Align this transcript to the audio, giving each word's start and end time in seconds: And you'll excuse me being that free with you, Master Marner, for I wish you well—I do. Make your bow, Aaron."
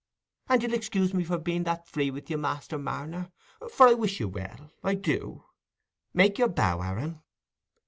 And 0.49 0.63
you'll 0.63 0.73
excuse 0.73 1.13
me 1.13 1.23
being 1.43 1.63
that 1.65 1.87
free 1.87 2.09
with 2.09 2.27
you, 2.31 2.39
Master 2.39 2.79
Marner, 2.79 3.31
for 3.71 3.87
I 3.87 3.93
wish 3.93 4.19
you 4.19 4.29
well—I 4.29 4.95
do. 4.95 5.43
Make 6.11 6.39
your 6.39 6.47
bow, 6.49 6.81
Aaron." 6.81 7.21